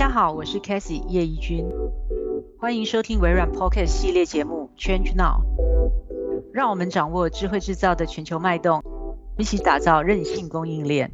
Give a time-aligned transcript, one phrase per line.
[0.00, 1.68] 大家好，我是 Cathy 叶怡君，
[2.58, 5.42] 欢迎收听微软 Pocket 系列节目 Change Now，
[6.54, 8.82] 让我们掌握智慧制造的全球脉动，
[9.36, 11.10] 一起打造韧性供应链。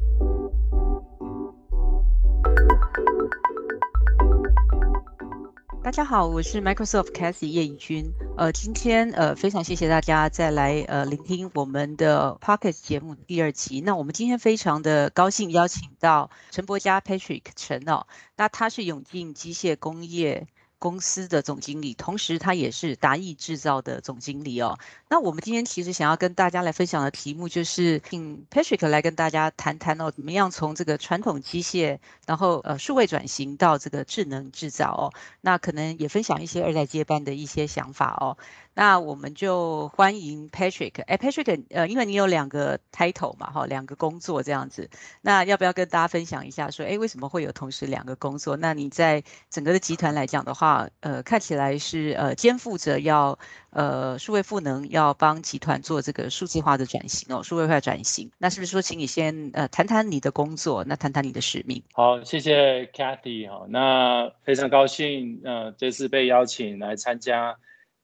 [5.87, 8.11] 大家好，我是 Microsoft Cathy 叶怡君。
[8.35, 13.79] 呃，今天呃非常谢谢大家再来呃聆听我们的 Pocket 节目第二集。
[13.79, 18.05] 那我们今天非常的高兴邀请到陈伯嘉 Patrick 陈哦，
[18.35, 20.47] 那他是永进机械工业。
[20.79, 24.77] 公司的总经理，同时他也是达意制造的总经理哦。
[25.09, 35.13] 那我们今天其实想要跟大家来分享的题目，就是请 Patrick 来跟大家谈谈哦，怎么样从这个传统机械，然后呃数位转型到这个智能制造哦。
[35.41, 38.37] 那可能也分享一些二代接班的一些想法哦。
[38.77, 41.01] 那我们就欢迎 Patrick。
[41.07, 44.87] 哎，Patrick，呃，因为你有两个 title 嘛，哈，两个工作这样子。
[45.19, 48.55] 那要不要跟大家分享一下，说，哎，为什么会有同时两个工作？
[48.55, 53.39] 那你在整个的集团来讲的话，呃，看起来是呃肩负着要
[53.71, 58.29] 呃数位赋能，要帮集团做这个数字化的转型哦，数位化转型。
[58.37, 61.81] 那是不是说，请你先呃谈谈你的工作，那谈谈你的使命？
[61.93, 67.57] 好，谢谢 Cathy 哈，那非常高兴，呃，这次被邀请来参加。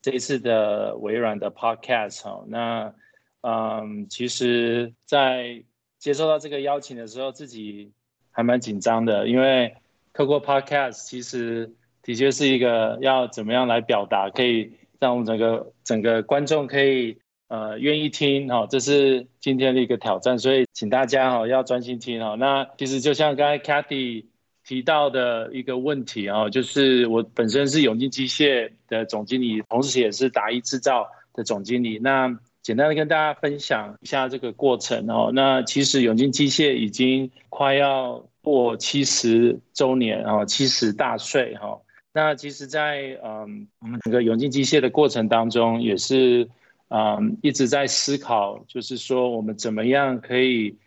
[0.04, 2.94] 这一次的微软的 Podcast 哈，那
[3.42, 5.64] 嗯，其实，在
[5.98, 7.94] 接收到这个邀请的时候，自己
[8.30, 9.74] 还蛮紧张的，因为
[10.14, 22.36] 透过 Podcast，其实的确是一个要怎么样来表达，可以让我们整个整个观众可以呃愿意听哈，这是今天的一个挑战，所以请大家哈要专心听哈。
[22.36, 24.26] 那其实就像刚才 Cathy。
[24.66, 32.00] 提到的一个问题啊，就是我本身是永进机械的总经理，同时也是达一制造的总经理。
[32.00, 35.32] 那简单的跟大家分享一下这个过程哦。
[35.34, 41.80] 那其实永进机械已经快要过七十周年啊，七十大岁哈。
[42.14, 46.48] 那其实，在嗯我们整个永进机械的过程当中，也是
[46.90, 50.78] 嗯一直在思考，就是说我们怎么样可以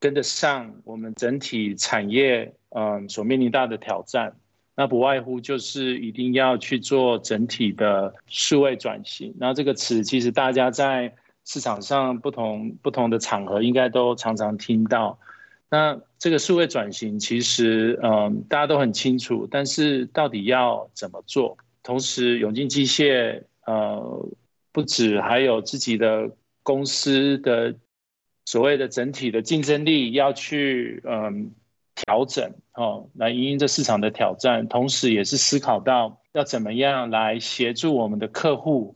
[0.00, 2.54] 跟得上我们整体产业。
[2.70, 4.36] 嗯，所面临大的挑战，
[4.76, 9.34] 那不外乎就是一定要去做整体的数位转型。
[9.38, 11.14] 那这个词其实大家在
[11.46, 15.18] 市场上不同不同的场合应该都常常听到。
[15.70, 21.56] 那这个数位转型其实嗯大家都很清楚，但是到底要怎么做？
[21.82, 24.28] 同时，永进机械呃
[24.72, 26.30] 不止还有自己的
[26.62, 27.74] 公司的
[28.48, 31.52] 所谓的整体的竞争力要去嗯。
[32.06, 38.94] 调整哦，来应应这市场的挑战，同时也是思考到要怎么样来协助我们的客户，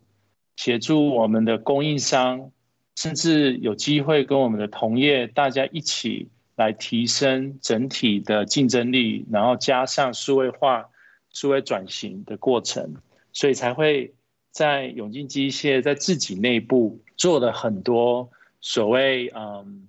[0.55, 2.53] 协助我们的供应商，
[2.95, 10.89] 甚至有机会跟我们的同业大家一起来提升整体的竞争力，然后加上数位化、
[11.33, 12.95] 数位转型的过程，
[13.33, 14.15] 所以才会
[14.53, 18.31] 在永进机械在自己内部做了很多
[18.63, 19.87] 所谓嗯，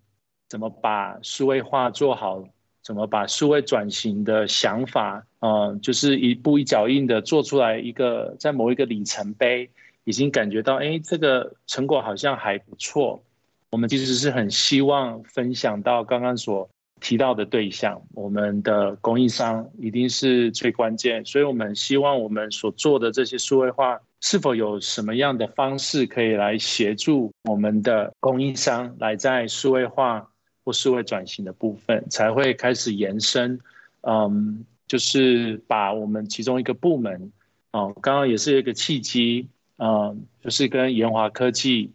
[0.49, 2.43] 怎么把数位化做好。
[2.85, 9.69] 怎么把数位转型的想法，嗯，就是一步一脚印的做出来一个，在某一个里程碑，
[10.03, 13.23] 已经感觉到，哎，这个成果好像还不错。
[13.69, 16.69] 我们其实是很希望分享到刚刚所
[16.99, 30.27] 提到的对象，我们的供应商一定是最关键，所以我们希望我们所做的这些数位化，是否有什么样的方式可以来协助我们的供应商来在数位化。
[30.65, 33.59] 或数位转型的部分才会开始延伸，
[33.99, 37.33] 嗯，就是把我们其中一个部门，
[37.71, 41.91] 哦，刚刚也是一个契机，嗯，就是跟研华科技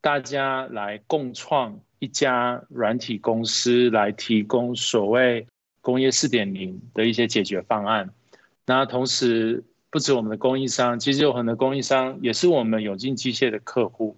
[0.00, 5.46] 大家来共创一家软体公司，来提供所谓
[5.82, 8.08] 工业四点零的一些解决方案。
[8.64, 14.16] 那同时，不止我们的供应商，其实有很多供应商也是我们永进机械的客户。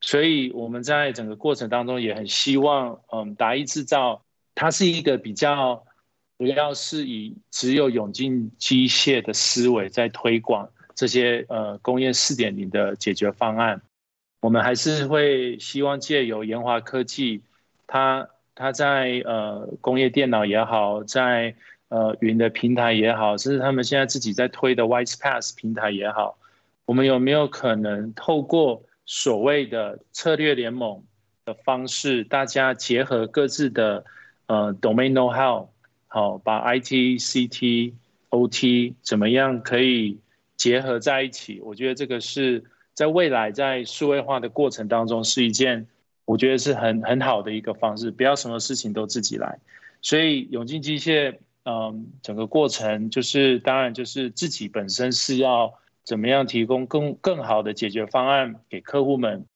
[0.00, 4.22] 所以我们在整个过程当中也很希望，嗯，达意制造
[4.54, 5.84] 它是一个比较
[6.36, 13.80] 不要是以只有永进机械的思维在推广这些呃工业四点零的解决方案，
[14.40, 17.42] 我们还是会希望借由研华科技，
[17.86, 21.54] 它它在呃工业电脑也好，在
[21.94, 26.36] 呃云的平台也好，甚至他们现在自己在推的 WisePass 平台也好，
[26.86, 31.04] 我们有没有可能透过所谓的策略联盟
[31.44, 34.04] 的方式，大家结合各自的
[34.46, 35.68] 呃 domain know how，
[36.08, 37.92] 好，把 IT、CT、
[38.30, 40.18] OT 怎么样可以
[40.56, 41.60] 结合在一起？
[41.60, 45.86] 我觉得这个是在未来在数位化的过程当中是一件
[46.24, 49.60] 我觉得是很很好的一个方式，不要什么事情都自己来。
[50.02, 55.74] 所以永进机械嗯，整个过程就是当然就是自己本身是要
[56.04, 59.46] 怎么样提供更更好的解决方案给客户们，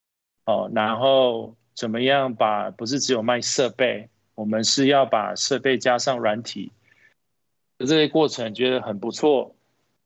[0.44, 6.72] 哦，然后怎么样把不是只有卖设备，我们是要把设备加上软体，
[7.78, 9.54] 这些过程觉得很不错，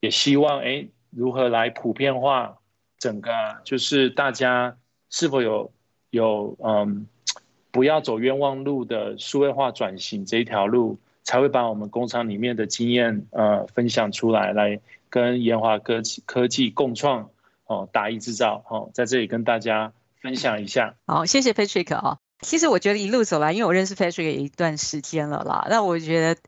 [0.00, 2.58] 也希望哎如何来普遍化
[2.98, 3.30] 整个
[3.64, 4.76] 就是大家
[5.10, 5.72] 是否有
[6.10, 7.06] 有嗯。
[7.74, 14.80] 不要走冤枉路的数位化转型这一条路，才会把我们工厂里面的经验呃分享出来，来
[15.10, 17.30] 跟研华科技科技共创
[17.66, 20.94] 哦，打一制造哦，在这里跟大家分享一下。
[21.06, 22.18] 好，谢谢 Patrick 啊。
[22.40, 26.40] 其实我觉得一路走来，因为我认识 Patrick 一段时间了啦，那我觉得。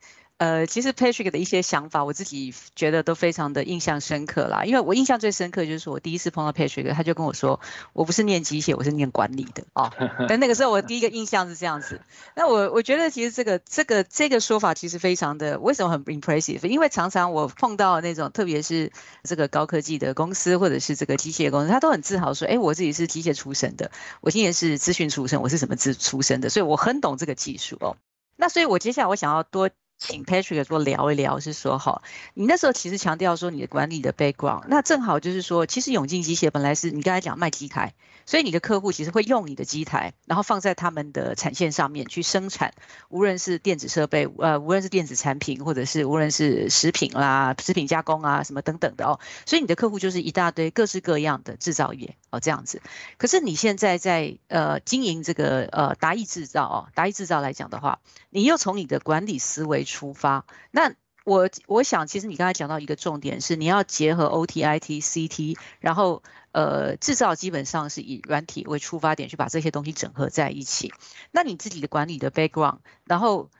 [0.44, 4.66] 呃，其实 Patrick 的一些想法，我自己觉得都非常的印象深刻啦。
[4.66, 7.60] 因为我印象最深刻就是我第一次碰到 Patrick，他就跟我说，
[7.94, 9.90] 我不是念机械，我是念管理的哦。
[10.28, 12.02] 但那个时候我第一个印象是这样子。
[12.36, 16.66] 那我我觉得其实这个这个这个说法其实非常的，为什么很 impressive？
[16.66, 18.92] 因为常常我碰到那种，特别是
[19.22, 27.96] 这个高科技的公司或者是这个机械公司，他都很自豪说，哎，我自己是机械出身的，我今年是资讯出身，我是什么资出身的，所以我很懂这个技术哦。
[28.36, 29.70] 那所以我接下来我想要多。
[29.98, 32.02] 请 Patrick 多聊一聊，是说哈，
[32.34, 37.94] 你那时候其实强调说你的管理的 background，那正好就是说，其实永进机械本来是你刚才讲卖机台，
[38.26, 42.74] 所以你的客户其实会用你的机台，然后放在他们的产线上面去生产，
[43.08, 52.82] 无论是电子设备，呃，无论是电子产品，或者是无论是食品啦、食品加工啊什么等等的哦，所以你的客户就是一大堆各式各样的制造业哦这样子。
[53.16, 58.00] 可是你现在在呃经营这个呃达意制造哦，达意制造来讲的话，
[58.30, 59.84] 你又从你的管理思维。
[59.84, 60.94] 出发，那
[61.24, 66.22] 我我想，其实你刚才讲到一个重点是，你要结合 O T I T C T，然后
[66.52, 70.92] 呃制造基本上是以软体为出发点去把这些东西整合在一起。
[71.30, 73.50] 那你自己的管理的 background，然后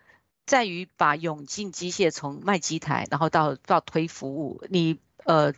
[0.47, 5.53] 在于把永进机械从卖机台，然后到到推服务，你呃。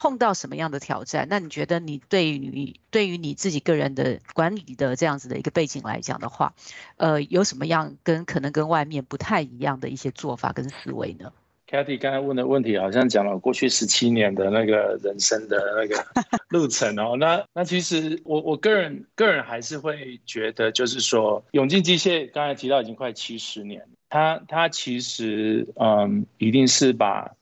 [0.00, 1.28] 碰到什么样的挑战？
[1.28, 6.54] 那你觉得你对于对于你自己个人的管理的这样子的一个背景来讲的话，
[6.96, 11.30] 呃，有什么样跟可能跟外面不太一样的一些做法跟思维呢
[11.68, 16.04] ？Katy 刚才问的问题好像讲了过去十七年的那个人生的那个
[16.48, 17.16] 路程哦。
[17.18, 27.36] 那那其实我我个人个人还是会觉得，就是说永进机械刚才提到已经快七十年，它它其实嗯一定是把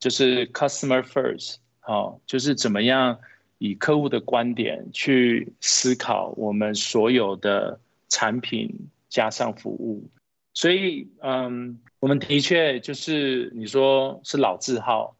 [0.00, 1.56] 就是 customer first。
[1.88, 3.18] 哦，就是怎么样
[3.56, 7.80] 以客户的观点去思考我们所有的
[8.10, 10.06] 产品加上服务，
[10.52, 15.16] 所以嗯，我们的确就是你说是老字号，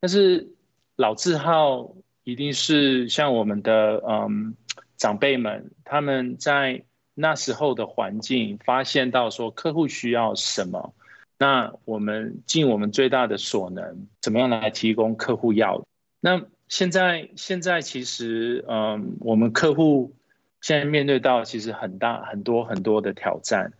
[0.00, 0.48] 但是
[0.96, 1.94] 老字号
[2.24, 4.56] 一定是像我们的嗯
[4.96, 6.82] 长辈们，他们在
[7.14, 10.92] 那时候的环境发现到说客户需要什么，
[11.38, 15.86] 那我们尽我们最大的所能，怎么样来提供客户要。
[16.20, 20.14] 那现在，现在其实，嗯，我们客户
[20.60, 23.72] 现在面对到其实很大很多很多的挑战。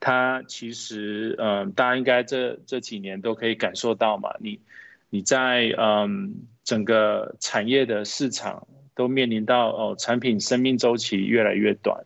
[0.00, 4.34] 他其实，嗯，大家应该这这几年都可以感受到嘛。
[4.38, 4.60] 你
[5.08, 12.04] 你在嗯整个产业的市场都面临到哦，产品生命周期越来越短。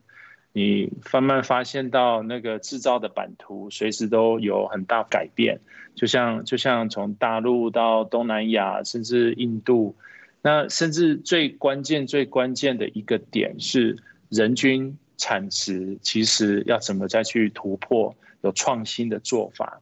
[0.52, 5.60] 你慢慢发现到那个制造的版图随时都有很大改变，
[5.98, 9.96] 就像就像从大陆到东南亚，甚至印度，
[10.42, 13.96] 那甚至最关键最关键的一个点是
[14.28, 19.80] 人均产值，其实要怎么再去突破，有创新的做法。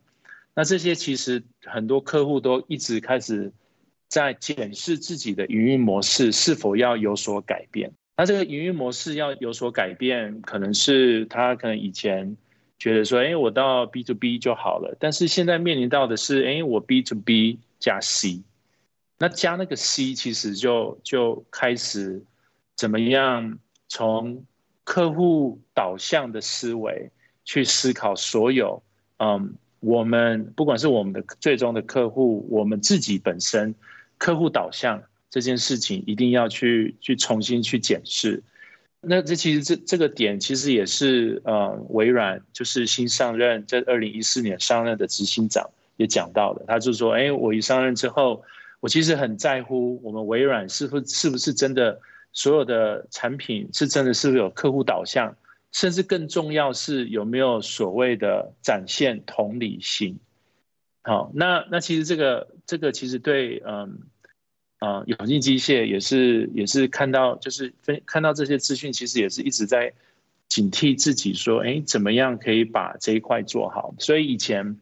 [0.54, 3.52] 那这些其实很多客户都一直开始
[4.08, 7.92] 在检视自己的营运模式是否要有所改变。
[8.16, 12.38] 那这个营运模式要有所改变，可能是他可能以前
[12.78, 18.42] 觉得说，哎，我到 B to B 就好了，但是现在面临到的是，哎，我 B to B 加 C，
[19.18, 22.22] 那加那个 C 其实就就开始
[22.74, 24.44] 怎么样从
[24.84, 27.10] 客户导向的思维
[27.44, 28.82] 去思考所有，
[29.18, 33.74] 嗯，我们不管是我们的最终的客户，我们自己本身
[34.18, 35.02] 客户导向。
[35.28, 38.42] 这件事情一定要去去重新去检视。
[39.08, 46.64] 那这其实这这个点其实也是呃微软就是新上任在二零一四年上任的执行长也讲到的。
[46.66, 48.42] 他就说：“哎，我一上任之后，
[48.80, 52.00] 我其实很在乎我们微软是不是不是真的
[52.32, 55.36] 所有的产品是真的是不是有客户导向，
[55.70, 60.18] 甚至更重要是有没有所谓的展现同理心。”
[61.04, 64.00] 好，那那其实这个这个其实对嗯。
[64.78, 69.92] 啊，永进机械也是也是看到，就是分看到这些资讯，其实也是一直在
[70.48, 73.94] 警惕自己，说，哎，怎么样可以把这一块做好？
[73.98, 74.78] 所以以前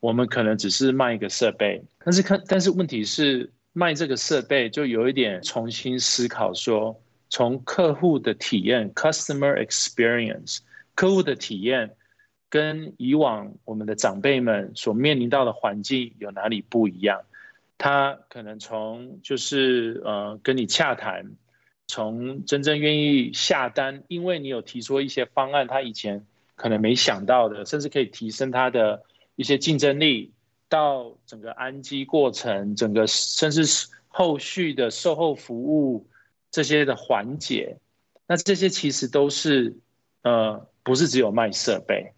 [0.00, 7.00] 我们可能只是卖一个设备，但是看，但是问题是卖这个设备就有一点重新思考，说
[7.30, 10.58] 从客户的体验 （customer experience），
[10.94, 11.92] 客户的体验
[12.50, 17.20] 跟以往我们的长辈们所面临到的环境有哪里不一样？
[17.78, 21.32] 他可能从就是呃跟你洽谈，
[21.86, 29.02] 从真正愿意下单，因为你有提出一些方案，他以前可能没想到的，甚至可以提升他的。
[29.38, 30.32] 一些竞争力
[30.66, 36.08] 到整个安机过程，整个甚至是后续的售后服务
[36.50, 37.76] 这些的环节，
[38.26, 39.76] 那这些其实都是
[40.22, 42.14] 呃不是只有卖设备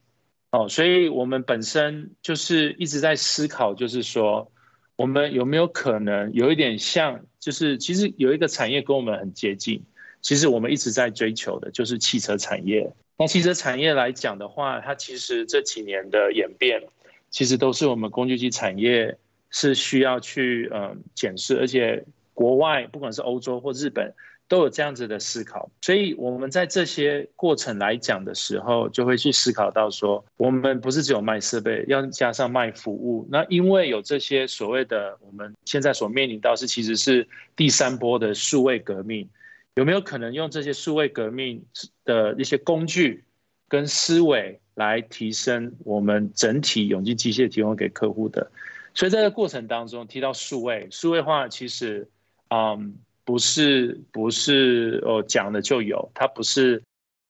[0.52, 4.52] 哦，所以我们本身就是一直在思考，就是说
[4.98, 9.80] 我们有没有可能有一点像，就是其实有一个产业跟我们很接近，
[10.20, 12.92] 其实我们一直在追求的就是汽车产业。
[13.16, 16.82] 那汽车产业来讲的话，它其实这几年的演变。
[17.30, 19.18] 其实都是我们工具机产业
[19.50, 24.14] 是需要去嗯检视，而且国外不管是欧洲或日本
[24.48, 33.28] 都有这样子的思考，所以我们在这些过程来讲的时候，就会去思考到说，我们不是只有卖设备，要加上卖服务。
[33.30, 39.28] 那因为有这些所谓的我们现在所面临到是其实是第三波的数位革命，
[39.74, 41.62] 有没有可能用这些数位革命
[42.04, 43.24] 的一些工具
[43.68, 44.58] 跟思维？
[44.78, 48.48] 来提升我们整体永进机械提供给客户的，
[48.94, 52.06] 所以在这过程当中提到数位数位化，其实
[52.50, 52.94] 嗯
[53.28, 56.82] 不是不是哦讲的就有，它不是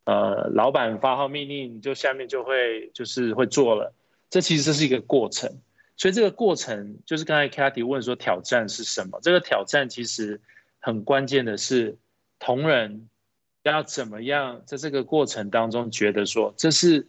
[0.04, 3.92] 呃老板发号命令你就下面就会就是会做了，
[4.30, 5.50] 这其实是一个过程，
[5.96, 9.18] 所以这个过程就是刚才 Katy 问说挑战是什么？
[9.20, 10.40] 这个挑战其实
[10.78, 11.98] 很关键的是
[12.38, 13.08] 同仁
[13.64, 17.08] 要怎么样在这个过程当中觉得说这是。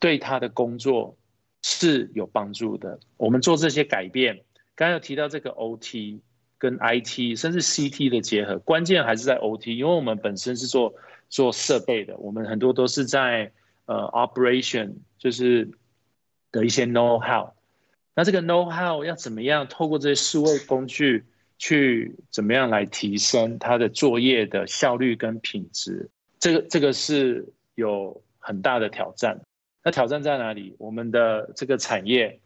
[0.00, 1.16] 对他的工作
[1.62, 2.98] 是有帮助的。
[3.16, 6.20] 我们做这些改变，刚刚有提到这个 OT
[6.64, 10.94] 跟 IT 甚至 CT 的结合，关键还是在 OT，因为我们本身是做
[11.28, 13.52] 做设备的，我们很多都是在
[13.84, 15.70] 呃 operation 就是
[16.50, 17.50] 的一些 know how。
[18.14, 21.26] 那这个 know how 要怎么样透过这些数位工具
[21.58, 26.08] 去怎么样来提升它的作业的效率跟品质？
[26.40, 29.38] 这个这个是有很大的挑战。
[29.82, 30.76] 那挑战在哪里？
[30.78, 32.40] 我们的这个产业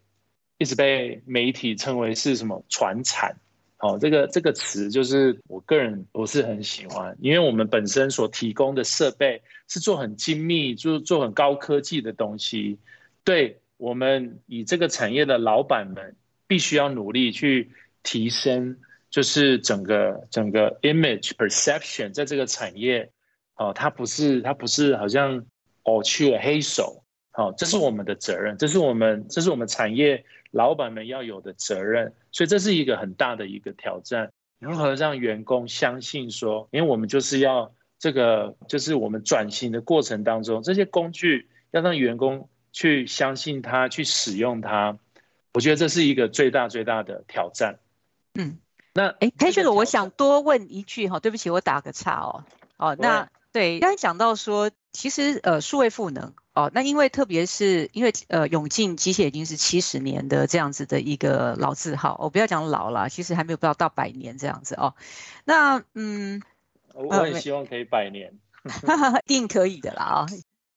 [0.56, 3.37] 一直被媒体称为是什么“传产”？
[3.78, 12.78] 哦，这个这个词就是我个人不是很喜欢，因为我们本身所提供的设备是做很精密、就是做很高科技的东西。
[13.23, 16.16] 对我们以这个产业的老板们，
[16.47, 17.70] 必须要努力去
[18.02, 18.78] 提升，
[19.11, 23.12] 就是整个整个 image perception 在这个产业，
[23.54, 25.47] 哦，它不是它不是好像
[25.85, 27.04] 哦去了黑手。
[27.35, 34.33] 哦，这是我们的责任，这是我们，这是我们产业老板们要有的责任，所以这是一个很大的一个挑战。
[34.59, 44.99] 如何让员工相信说，因为我们就是要这个，就是我们转型的过程当中，这些工具要让员工去相信它，去使用它，
[45.55, 47.78] 我觉得这是一个最大最大的挑战。
[48.35, 48.59] 嗯，
[48.95, 52.45] 那哎，裴学总，我想多问一句哈，对不起，我打个岔哦。
[52.78, 56.35] 哦，那对，刚才讲到说，其实呃，数位赋能。
[56.55, 64.95] 哦，那因为特别是因为呃，永进机械已经是七十年的这样子的一个老字号，我不要讲老了，其实还没有不到到百年这样子哦。
[65.45, 66.43] 那嗯，
[66.95, 68.38] 我也希望可以百年，
[69.25, 70.26] 一定可以的啦啊。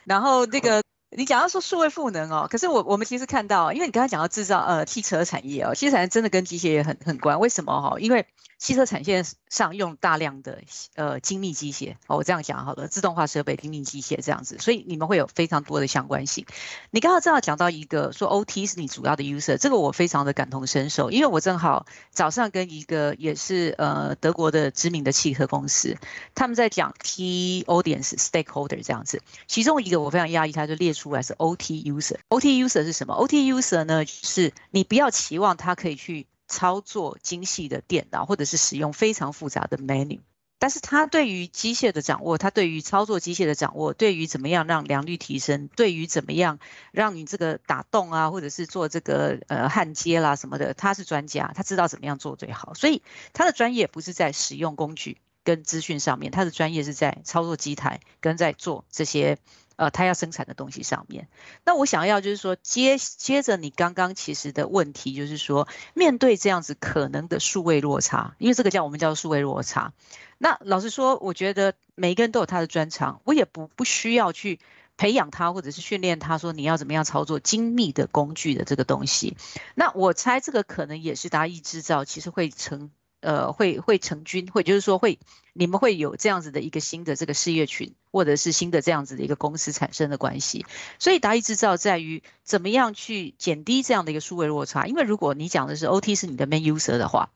[0.05, 0.81] 然后这个。
[1.13, 7.37] 你讲到说数位赋能哦，可是我我们其实看到，因为你刚才讲到制造呃汽车产业哦，汽车产业真的跟机械也很很关。
[7.41, 7.99] 为什么哈？
[7.99, 8.25] 因为
[8.61, 10.61] 汽车产线上用大量的
[10.95, 16.45] 呃精密机械哦，我这样讲好了，自动化设备、精密机械这样子，所以你们会有非常多的相关性。
[16.91, 25.97] 你刚刚正好讲到一个说 OT 是你主要的 user，这个我非常的感同身受，因为我正好早上跟一个也是呃德国的知名的汽车公司，
[26.35, 31.01] 他们在讲 Key Audience Stakeholder 这样子，其中一个我非常压抑，他就列出。
[31.01, 40.19] 出来是 OT user，OT user 是什么？OT user 呢，是你不要期望他可以去操作精细的电脑，或者是使用非常复杂的 menu，
[40.59, 46.59] 但是他对于机械的掌握，他对于操作机械的掌握，对于怎么样让良率提升，对于怎么样
[46.91, 59.37] 让你这个打洞啊，或者是做这个呃焊接啦什么的，他是专家，他知道怎么样做最好，所以他的专业不是在使用工具跟资讯上面，他的专业是在操作机台跟在做这些。
[59.81, 61.27] 呃，他要生产的东西上面，
[61.65, 69.91] 那我想要就是说接接着你刚刚其实的问题，就是说面对这样子可能的数位落差，因为这个叫我们叫数位落差。
[70.37, 74.59] 那老实说，我觉得每一个人都有他的专长，我也不不需要去
[74.97, 79.35] 培养他或者是训练他说你要怎么样操作精密的工具的这个东西。
[79.73, 82.91] 那我猜这个可能也是达意制造其实会成。
[83.21, 85.19] 呃，会会成军，会就是说会，
[85.53, 90.65] 你们会有这样子的一个新的这个事业群，或者是新的这样子的一个公司产生的关系。
[90.99, 94.87] 所以达意制造在于怎么样去减低这样的一个数位落差。
[94.87, 97.31] 因为如果你讲的是 OT 是你的 main user 的话，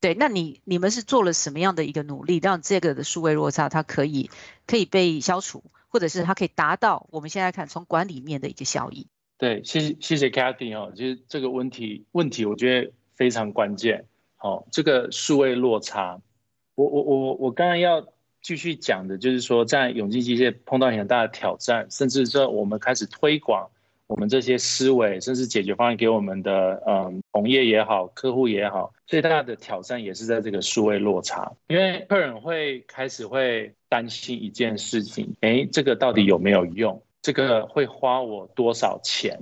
[0.00, 4.30] 对，那你你们是做了什么样的一个努力，让这个的数位落差它可以
[4.66, 9.06] 可以被消除，或者是它可以达到我们现在看从管理面的一个效益？
[9.38, 14.06] 对，谢谢谢谢 Cathy 哦，其实这个问题问题我觉得非常关键。
[14.40, 16.20] 好，这个数位落差，
[16.76, 18.06] 我我我我刚刚要
[18.40, 23.68] 继续讲的，就是说在永进机械碰到很大的挑战，甚至说我们开始推广
[24.06, 37.02] 我们这些思维，甚至解决方案给我们的嗯同业也好，客户也好，最大的挑战也是在这个数位落差，因为客人会开始会担心一件事情，哎，这个到底有没有用？
[37.22, 39.40] 这个会花我多少钱？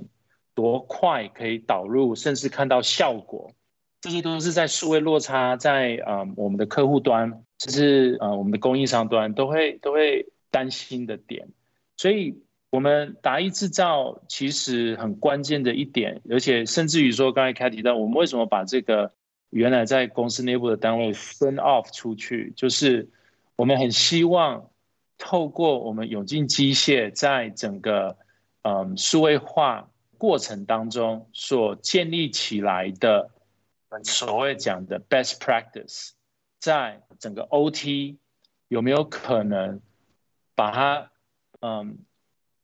[0.55, 3.51] 多快可以导入，甚至看到效果？
[3.99, 11.47] 这些都是在数位落差，在啊我们的客户端，就是啊我们的供应商端，都会都会担心的点。
[11.97, 12.39] 所以，
[12.69, 19.11] 我们达意制造其实很关键的一点，而且甚至于说，刚才开提到，我们为什么把这个
[19.49, 23.09] 原来在公司内部的单位分 off 出去，就是
[23.55, 24.69] 我们很希望
[25.17, 28.15] 透过我们永进机械在整个
[28.61, 29.89] 嗯数位化
[30.19, 33.31] 过程当中所建立起来的。
[34.03, 36.11] 所谓讲的 best practice，
[36.59, 38.17] 在整个 OT
[38.67, 39.81] 有没有可能
[40.55, 41.11] 把它，
[41.61, 41.99] 嗯，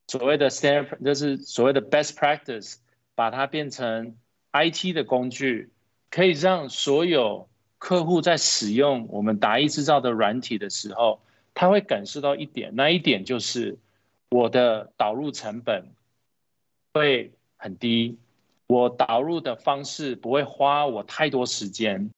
[0.08, 2.76] 所谓的 standard 就是所谓的 best practice，
[3.16, 4.18] 把它变成
[4.52, 5.72] IT 的工具，
[6.10, 11.22] 可以让所有客户在使用我们达意制造的软体的时候，
[11.54, 13.78] 他会感受到一点，那一点就是
[14.30, 15.92] 我的导入成本
[16.94, 18.18] 会很低。
[18.74, 22.10] 我导入的方式不会花我太多时间，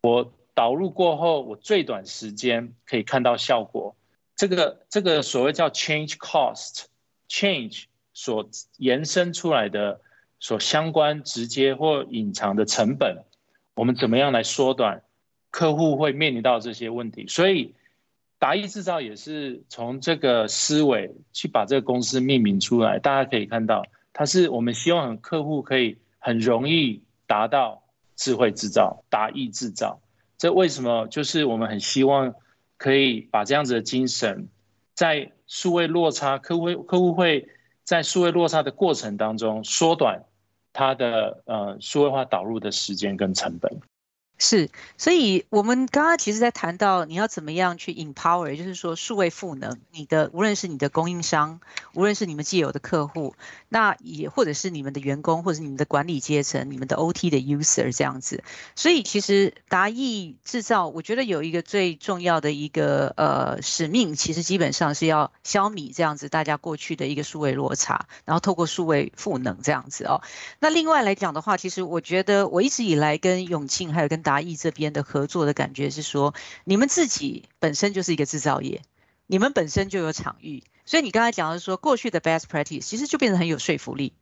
[0.00, 3.94] 我导入过后，我最短时间可以看到效果。
[4.34, 10.00] 这个这个所谓叫 change cost，change 所延伸出来的
[10.40, 13.22] 所相关直接或隐藏的成本，
[13.74, 15.02] 我们怎么样来缩短？
[15.50, 17.74] 客户会面临到这些问题，所以
[18.38, 22.98] 达意制造也是从这个思维去把这个公司命名出来。
[22.98, 23.84] 大家可以看到。
[24.14, 27.82] 它是我们希望很客户可以很容易达到
[28.16, 30.00] 智慧制造、达意制造。
[30.38, 31.06] 这为什么？
[31.08, 32.34] 就是我们很希望
[32.78, 34.48] 可以把这样子的精神，
[34.94, 37.48] 在数位落差，客户客户会
[37.82, 40.24] 在数位落差的过程当中缩短
[40.72, 43.80] 它的呃数位化导入的时间跟成本。
[44.36, 44.68] 是，
[44.98, 51.60] 所以我们刚刚其实在谈到你要怎么样去 empower，就是说数位赋能你的，无论是你的供应商，
[51.94, 53.36] 无论是你们既有的客户，
[53.68, 58.42] 那也或者是你们的员工，或者是你们的管理阶层，你们的 OT 的 user 这样子。
[58.74, 70.22] 所以其实达意制造，我觉得有一个最重要的一个呃使命，其实基本上是要消弭这样子大家过去的一个数位落差，然后透过数位赋能这样子哦。
[70.58, 76.34] 那另外来讲的话，其实我觉得我一直以来跟永庆还有跟达意这边的合作的感觉是说，
[76.64, 78.82] 你们自己本身就是一个制造业，
[79.28, 84.12] 你们本身就有场域，所以你刚才讲的说过去的 best practice 其实就变得很有说服力，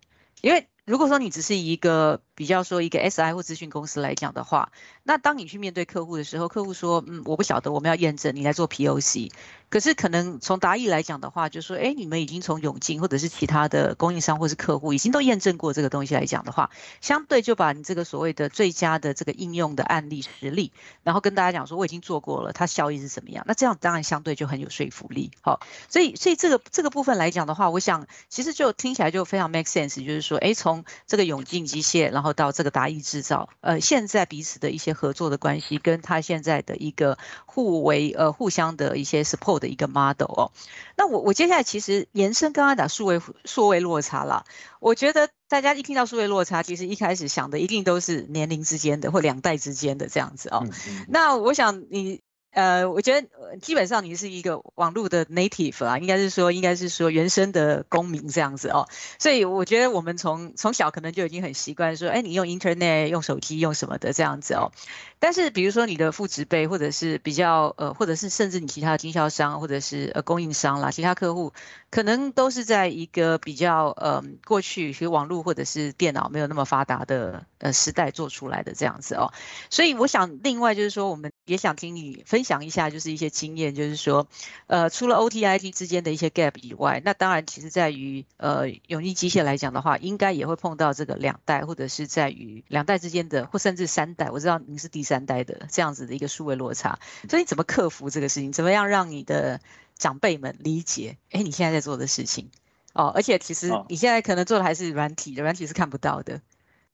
[0.42, 4.72] 因为如果说你只是一个比较说一个 SI 或咨询公司来讲的话，
[5.04, 9.30] 那当你去面对客户的时候，客户说，嗯，我不晓得，我们要验证，你来做 POC。
[9.68, 20.72] 可是可能从达意来讲的话，就说，哎，你们已经从永进或者是其他的供应商或是客户已经都验证过这个东西来讲的话，相对就把你这个所谓的最佳的这个应用的案例实例，
[21.04, 23.44] 然后跟大家讲说我已经做过了，它效益是怎么样？
[23.46, 25.30] 那这样当然相对就很有说服力。
[25.40, 30.71] 好，所以所以这个这个部分来讲的话，我想其实就听起来就非常 make sense，就是说，哎，从
[31.06, 39.52] 这个永进机械，然后到这个达意制造，呃，现在彼此的一些合作的关系，跟他现在的一个互为呃互相的一些 support。
[39.62, 40.50] 的一个 model 哦，
[40.96, 44.44] 那我我接下来其实延伸刚刚讲数位数位落差啦，
[44.80, 50.66] 我觉得大家一听到数位落差，其实一开始想的一定都是年龄之间的或两代之间的这样子哦。
[51.06, 52.22] 那我想你。
[52.52, 53.26] 呃，我觉得
[53.62, 58.86] 基本上你是一个网络的 native 啊，应该是说，应该是说原生的公民这样子哦。
[59.18, 64.70] 所以我觉得我们从从小可能就已经很习惯说，哎，你用 internet、用手机、用什么的这样子哦。
[65.18, 71.54] 但是比如说你的父执辈，或者是比较呃，或者是甚至你其他的经销商或者是呃供应商啦，其他客户
[71.90, 79.32] 可能都是在一个比较呃过去学网络或者是电脑没有那么发达的呃时代做出来的这样子哦。
[79.70, 82.41] 所以我想另外就是说，我们也想听你分。
[82.42, 84.26] 分享一下，就是一些经验，就是说，
[84.66, 94.28] 呃，除了 OT、IT 之间的一些 gap 以外，那当然，其实在于呃永义机械来讲的话，应该也会碰到这个两代，或者是在于两代之间的，或甚至三代。
[94.28, 96.98] 我知道您是第三代的这样子的一个数位落差，
[97.30, 98.50] 所以你怎么克服这个事情？
[98.50, 99.60] 怎么样让你的
[99.96, 101.16] 长辈们理解？
[101.30, 102.50] 哎，你现在在做的事情
[102.92, 106.40] 哦，而且其实你现在可能做的还是软体的，软体是看不到的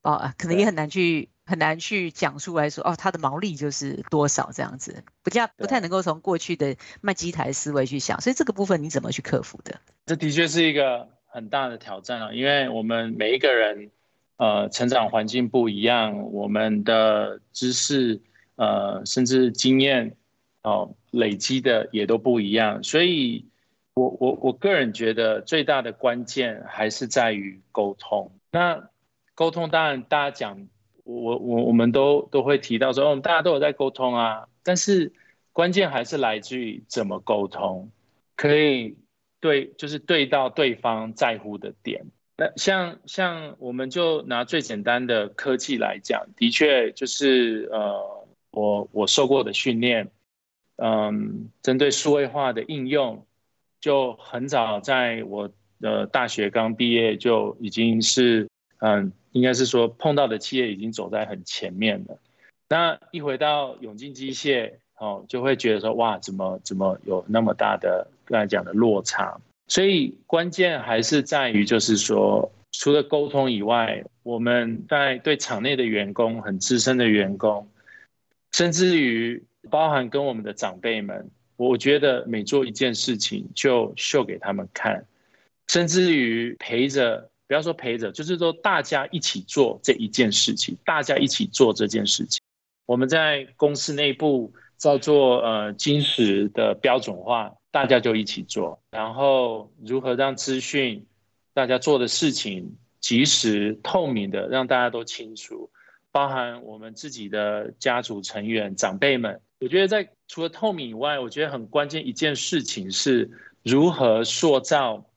[0.03, 1.31] 哦，可能也很难去。
[1.49, 9.81] 很难去讲出来说哦，它的毛利就是多少这样子，不加不太能够从过去的卖机台思维去想，所以这个部分你怎么去克服的？
[10.05, 13.91] 这的确是一个很大的挑战啊，因为我们每一个人
[14.37, 18.21] 呃成长环境不一样，我们的知识
[18.57, 20.17] 呃甚至经验
[20.63, 23.47] 哦累积的也都不一样，所以
[23.95, 28.31] 我我我个人觉得最大的关键还是在于沟通。
[28.53, 28.91] 那
[29.35, 30.69] 沟通当然大家讲。
[31.09, 35.11] 我我我们都都会提到说，哦，大家都有在沟通啊，但是
[35.55, 37.91] 关键还是来自于怎么沟通，
[38.37, 38.99] 可以
[39.41, 42.05] 对，就是对到对方在乎的点。
[42.37, 50.11] 那像像我们就拿最简单的科技来讲，的确就是呃，我我受过的训练，
[50.77, 53.27] 嗯，针对数位化的应用，
[53.81, 58.48] 就很早在我的大学刚毕业就已经是
[58.79, 59.13] 嗯。
[59.33, 62.19] 应该是说碰到的企业已经走在很前面了，
[62.71, 69.39] 那一回到永进机械哦，就会觉得说哇，怎么怎么有那么大的刚才讲的落差？
[69.69, 77.69] 所以关键还是在于就是说，除了沟通以外，我们在对场内的员工、很资深的员工，
[78.53, 85.05] 甚至于包含跟我们的长辈们，我觉得每做一件事情就秀给他们看，
[85.69, 87.29] 甚至于陪着。
[87.49, 92.43] 不要说陪着，就是说大家一起做这一件事情，大家一起做这件事情。
[92.85, 98.83] 我们在公司内部叫做呃金石的标准化，大家就一起做。
[98.91, 101.07] 然后如何让资讯
[101.55, 105.71] 大家做的事情及时透明的，让大家都清楚，
[106.13, 109.41] 包含我们自己的家族成员长辈们。
[109.61, 113.31] 我觉得在除了透明以外，我觉得很关键一件事情是
[113.63, 115.08] 如何塑造。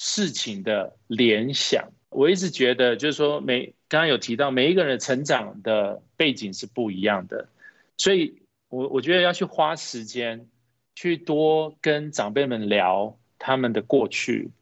[0.00, 7.48] 事情的联想，我一直觉得就是说，每刚刚有提到每一个人成长的背景是不一样的，
[7.96, 10.46] 所以我我觉得要去花时间
[10.94, 14.52] 去多跟长辈们聊他们的过去，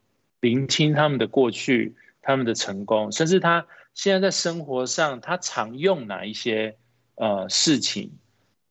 [0.40, 6.78] 聆听他们的过去，他们的成功，甚至他现在在生活上他常用哪一些
[7.16, 8.10] 呃事情，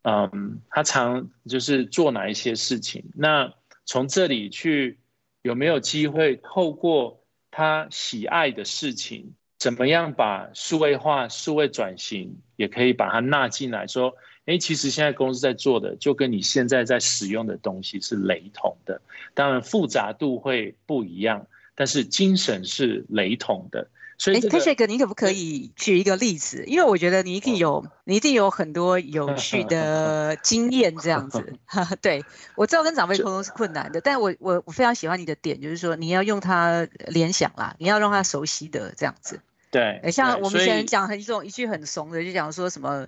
[0.02, 3.54] 嗯，他常就是做哪一些事情，那
[3.86, 4.98] 从这里去。
[5.46, 13.86] 有没有机会透过他喜爱的事情，怎么样把数位化、数位转型也可以把它纳进来？
[13.86, 19.02] 说，哎，其实现在公司在做的，就跟你现在在使用的东西是雷同的，
[19.36, 23.88] 当然复杂度会不一样，但是精神是雷同的。
[24.18, 26.64] 所以，佩雪哥，你可不可以举一个例子？
[26.66, 31.54] 因为我觉得你一定有，你一定有很多有趣的 经验这样子。
[32.02, 32.24] 对
[32.56, 39.42] 我知道跟长辈沟通是困难的，但我我我非常喜欢你的点，就是说你要用他联想啦，你要让他熟悉的这样子。
[39.70, 43.06] 对，像我们以前讲很一种一句很怂的，就讲说什么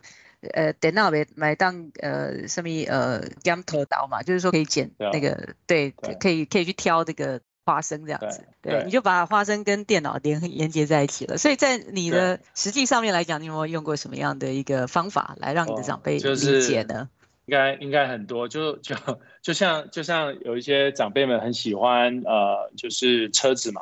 [0.54, 7.40] 呃，电脑买买当呃什么呃 gam 头刀嘛，就是说可以剪那个，对，可以可以去挑这个。
[7.68, 11.38] 花生这样子，对，你就把花生跟电脑连连接在一起了。
[11.38, 17.10] 所以在你的实际上面来讲，你有没有用过什么样的一个方法来让你的长辈理解呢？
[17.46, 18.96] 应该应该很多，就就
[19.42, 23.82] 就像就像有一些长辈们很喜欢呃，就是车子嘛，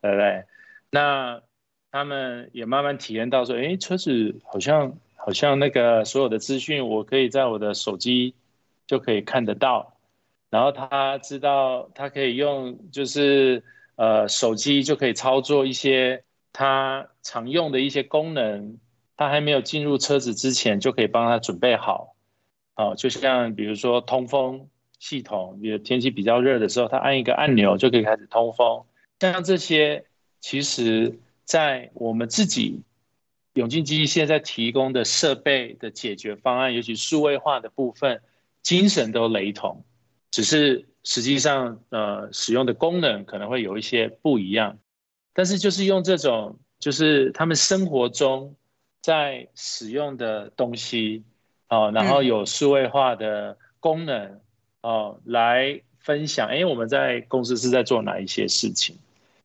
[0.00, 0.44] 对不对？
[0.90, 1.42] 那
[1.92, 8.34] 他们也慢慢体验到说，哎，车子好像好像那个所有的资讯，我可以在我的手机
[8.86, 9.95] 就可以看得到。
[10.50, 13.62] 然后他知道，他可以用就是
[13.96, 18.78] 呃手机就可以操作一些他常用的一些功能，
[19.16, 22.14] 他还没有进入车子之前就可以帮他准备好。
[22.76, 28.84] 哦，就像比如说通风系统，比如天气比较热的时候，他按一个按钮就可以开始通风。
[29.18, 30.04] 像这些，
[30.40, 32.82] 其实在我们自己
[33.54, 38.20] 永进机现在提供的设备的解决方案，尤其数位化的部分，
[38.62, 39.84] 精神都雷同。
[40.30, 44.78] 只是实际上，呃，使用的功能可能会有一些不一样，
[45.32, 48.54] 但是就是用这种，就是他们生活中
[49.00, 51.24] 在使用的东西，
[51.68, 54.40] 哦，然后有数位化的功能，
[54.82, 56.48] 哦，来分享。
[56.48, 58.98] 哎，我们在公司是在做哪一些事情？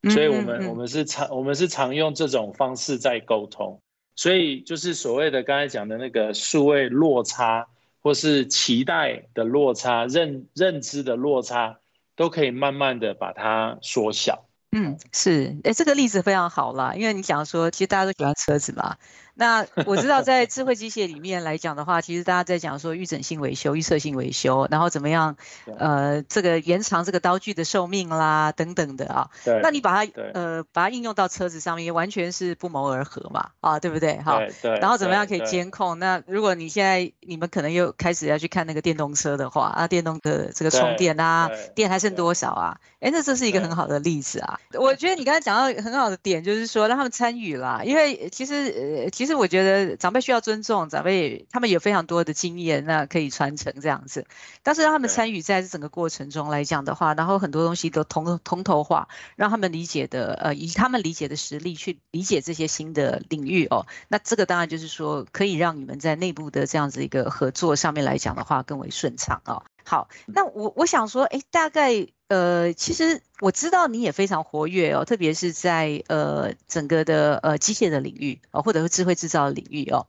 [0.09, 3.79] 所以我们我们是常我们是常用这种方式在沟通。
[4.15, 7.67] 所以就是所谓的刚才讲的那个数位落差。
[8.01, 11.79] 或是期待的落差、认认知的落差，
[12.15, 14.45] 都可以慢慢的把它缩小。
[14.73, 18.97] 嗯，是，哎，这个例子非常好啦，因为你想说，其实大家都喜欢车子嘛。
[19.33, 25.37] 那我知道，在智慧机械里面来讲的话，其实大家在讲说预诊性维修、预测性维修，然后怎么样，
[25.77, 29.29] 呃，这个延长这个刀具的寿命啦，等等的啊。
[29.45, 29.59] 对。
[29.63, 34.17] 那你把它呃把它应用到车子上面，完全是不谋而合嘛，啊，对不对？
[34.17, 34.41] 哈。
[34.61, 34.77] 对。
[34.79, 35.97] 然后怎么样可以监控？
[35.97, 42.77] 那如果你现在你们可能又开始要去看那个电动车的话，啊，电动的这个充电啊，电还剩多少啊？
[42.99, 44.59] 哎，那这是一个很好的例子啊。
[44.73, 49.20] 我觉得你刚才讲到很好的点，就是说让他们参与啦，因为其实呃。
[49.21, 54.25] 其实我觉得长辈需要尊重，长辈他们有非常多的经验，那可以传承这样子。
[54.63, 63.85] 但是让他们参与在这整个过程中来讲的话，然后很多东西都通通头化，让他们理解的，呃，以他们理解的实力去理解这些新的领域哦。
[64.07, 69.61] 那这个当然就是说，可以让你们在内部的这样子一个合作上面来讲的话更为顺畅哦。
[69.83, 80.07] 好，那我我想说，哎，大概呃，其实我知道你也非常活跃哦，特别是在呃整个的呃机械的领域哦，或者是智慧制造的领域哦。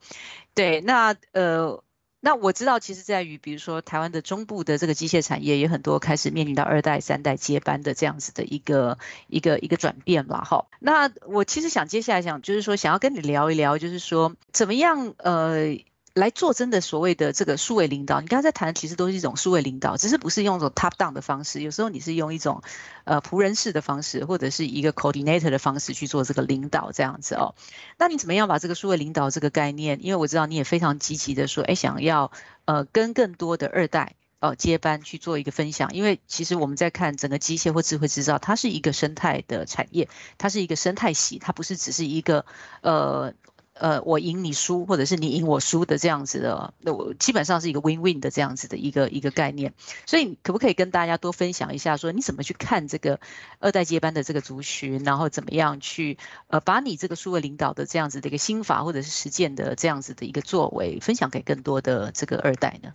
[0.54, 1.82] 对，那呃，
[2.20, 10.66] 那我知道，其实在于比如说台湾的中部的这个机械产业，也很多开始面临到二代、三代接班的这样子的一个一个一个转变了哈。
[10.78, 15.76] 那我其实想接下来想，就是说想要跟你聊一聊，就是说怎么样呃。
[16.14, 22.62] 来做真的所谓的这个数位领导，你刚才在谈的其实都是一种数位领导，只是不是用一种 top down 的方式，有时候你是用一种
[23.04, 27.54] 呃仆人式的方式，或者是一个 coordinator 的方式去做这个领导这样子哦。
[27.98, 30.04] 那你怎么样把这个数位领导这个概念？
[30.04, 32.30] 因为我知道你也非常积极的说，哎，想要
[32.66, 35.94] 呃跟更多的二代哦接班去做一个分享。
[35.94, 42.44] 因为其实我们在看整个机械或智慧制造，它是一个生态的产业，它是一个生态系，它不是只是一个
[42.82, 43.32] 呃。
[43.74, 49.72] 呃，我赢你输，或者是你赢我输的这样子的，那我基本上是一个 win-win 的这样子的一个一个概念。
[50.06, 53.18] 所以，可不可以跟大家多分享一下，说你怎么去看这个
[53.60, 62.92] 二代接班的这个族群，然后怎么样去呃把你这个数位领导的这样子的一个心法或者是实践的这样子的一个作为，分享给更多的这个二代呢？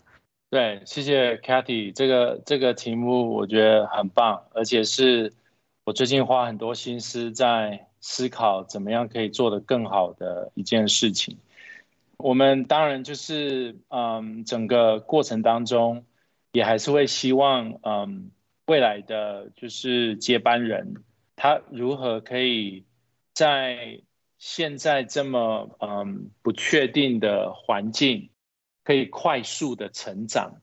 [0.51, 5.33] 对，谢谢 Cathy，这个这个题目我觉得很棒，而且是
[5.85, 7.86] 我最近花很多心思在。
[7.99, 11.37] 思考怎么样可以做得更好的一件事情。
[12.17, 16.03] 我们当然就是，嗯，整个过程当中，
[16.51, 18.31] 也还是会希望，嗯，
[18.65, 20.95] 未来的就是接班人，
[21.35, 22.85] 他如何可以
[23.33, 24.01] 在
[24.39, 28.29] 现在这么，嗯，不确定的环境，
[28.83, 30.61] 可以快速的成长。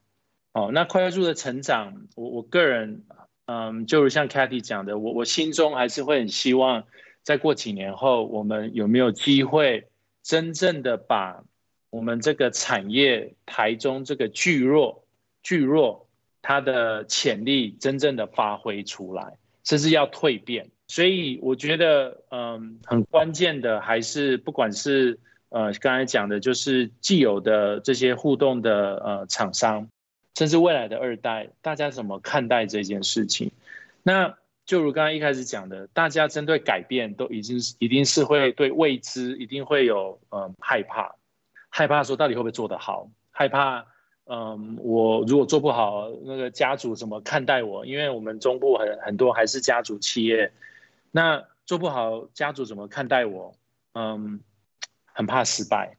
[0.55, 3.05] 哦，那快速的成长，我我个人，
[3.47, 6.85] 嗯，就如像 Cathy 讲的，我我心中还是会很希望。
[7.25, 9.89] 再过几年后，我们有没有机会
[10.23, 11.43] 真正的把
[11.89, 15.05] 我们这个产业台中这个巨弱
[15.43, 16.07] 巨弱
[16.43, 20.69] 它的潜力真正的发挥出来，甚至要蜕变？
[20.87, 29.89] 所以我觉得，嗯，很关键的还是不管是呃刚才讲的，就是既有的这些互动的呃厂商，
[30.35, 33.51] 甚至未来的二代，大家怎么看待这件事情？
[34.03, 34.37] 那。
[34.67, 41.17] 就如刚刚一开始讲的，大家针对改变都已经一定是会对未知一定会有嗯害怕，
[41.69, 43.85] 害怕说到底会不会做得好，害怕
[44.25, 47.85] 嗯我如果做不好，那个家族怎么看待我？
[47.85, 50.51] 因为我们中部很很多还是家族企业，
[51.11, 53.55] 那做不好家族怎么看待我？
[53.93, 54.41] 嗯，
[55.05, 55.99] 很怕失败。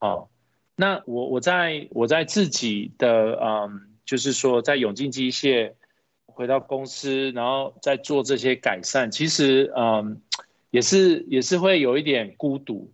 [0.00, 0.28] 哦，
[0.74, 5.74] 那我我在我在自己的嗯，就是说在永进机械。
[6.34, 10.20] 回到公司，然后再做这些改善，其实嗯，
[10.70, 12.90] 也是也是会有一点孤独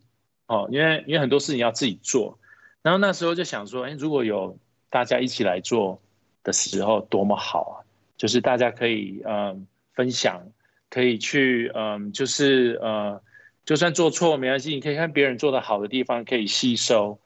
[0.46, 2.38] 哦，因为因为很多事情要自己做，
[2.83, 4.59] 然后那时候就想说，哎，如果有
[4.90, 6.01] 大家一起来做
[6.42, 7.75] 的时候，多么好啊！
[8.16, 10.42] 就是大家可以嗯分享，
[10.88, 13.20] 可以去嗯，就是呃，
[13.64, 17.18] 就算做错没关系，你可以看别人做的好的地方，可以吸收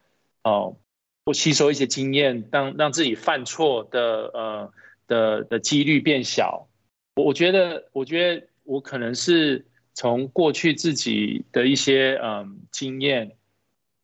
[0.42, 0.76] 哦，
[1.24, 4.72] 或吸收一些经验，让让自己犯错的呃。
[5.10, 6.68] 的的几率变小，
[7.16, 13.32] 我我觉得，我觉得我可能是从过去自己的一些嗯经验，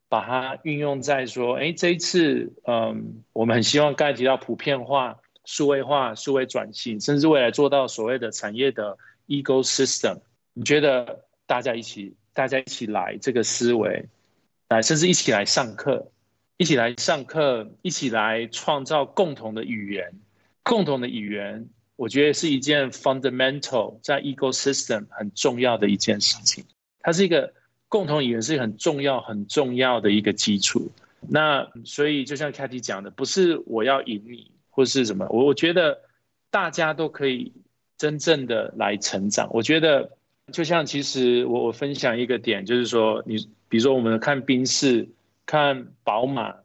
[0.09, 10.19] 把它运用在说，哎，这一次嗯，我们很希望刚才提到普遍化、数位化、数位转型，甚至未来做到所谓的产业的 ecosystem。
[10.53, 14.05] 你觉得大家一起，大家一起来这个思维，
[14.67, 16.11] 来，甚至一起来上课，
[16.57, 20.11] 一起来上课，一起来创造共同的语言。
[20.67, 26.65] 共同的语言，我觉得是一件 fundamental 在 ecosystem 很重要的一件事情。
[26.99, 27.53] 它是一个
[27.87, 30.91] 共同语言，是很重要、很重要的一个基础。
[31.29, 36.01] 那所以就像 Katy 讲的，不是我要赢你或是什么，我我觉得
[36.51, 37.53] 大家都可以
[37.97, 39.49] 真正的来成长。
[39.53, 40.17] 我觉得
[40.51, 43.37] 就像其实我我分享一个点，就是说你
[43.69, 45.07] 比如说我们看宾士、
[45.45, 46.55] 看宝马，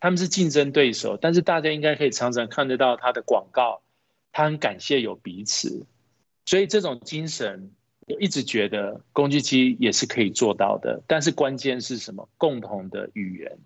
[0.00, 3.80] 他们是竞争对手，但是大家应该可以常常看得到他的广告，
[4.32, 5.86] 他很感谢有彼此，
[6.44, 7.70] 所以这种精神。
[8.10, 12.26] 我一直觉得工具机也是可以做到的，但是关键是什么？
[12.38, 13.58] 共同的语言，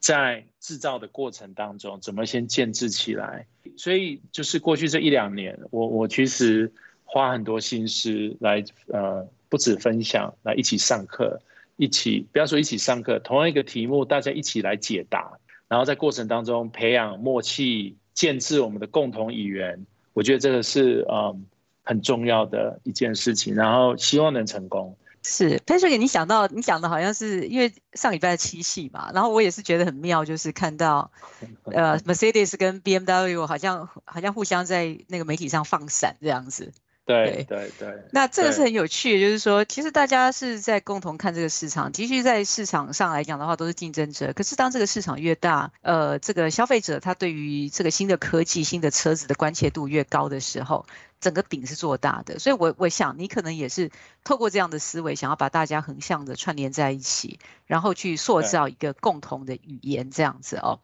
[0.00, 3.46] 在制造的过程当中，怎么先建制起来？
[3.76, 6.72] 所以就是过去这一两年，我我其实
[7.04, 11.40] 花很多心思来，呃，不止分享，来一起上课，
[11.76, 19.86] 一起不要说一起上课，同样一个题目，大家一起来解答，然后在过程当中培养默契，建制我们的共同语言。
[20.12, 21.46] 我觉得这个是，嗯。
[21.86, 24.96] 很重要的一件事情，然后希望能成功。
[25.22, 31.10] 是 Patrick，你想到你讲的好像是因为上礼拜的七夕嘛，然后我也是觉得很妙，就是看到
[31.64, 36.72] 呃 Mercedes 跟 BMW 好像好像互相在那个媒体上放闪这样子。
[37.06, 41.92] 对对对，那这个是很有趣的，就是说，其实大家是在共同看这个市场。
[41.92, 44.32] 其实，在市场上来讲的话，都是竞争者。
[44.32, 50.86] 可是，当这个市场越大，呃，这个消费者他对于这个新的科技、新的车子的关切度越高的时候，
[51.20, 52.38] 整个饼是做大的。
[52.38, 53.90] 所以，我我想你可能也是
[54.24, 60.80] 透过这样的思维，想要把大家横向的串联在一起，然后去塑造一个共同的语言，这样子哦。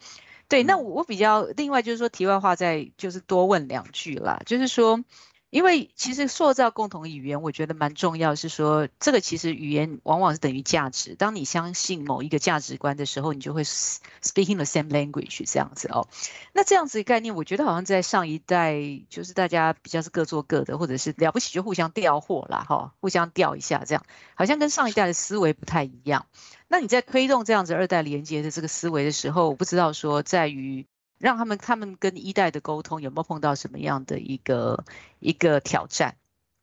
[0.49, 5.03] 对，那我我比较另外就是说，题外话再就是多问两句啦，就是说。
[5.51, 8.37] 因为其实塑造共同语言，我觉得蛮重要。
[8.37, 11.17] 是说这个其实语言往往是等于价值。
[11.17, 16.07] 当你相信某一个价值观的时候，你就会 speaking the same language 这样子哦。
[16.53, 26.27] 那这样子的概念，我觉得好像在上一代就是大家比较是各做各的，或者是了不起就互相调货啦，哈，互相调一下这样，好像跟上一代的思维不太一样。
[26.69, 30.87] 那你在推动这样子二代连接的这个思维的时候，我不知道说在于。
[31.21, 34.85] 让他们他们跟一代的沟通有没有碰到什么样的一个
[35.19, 36.17] 一个挑战？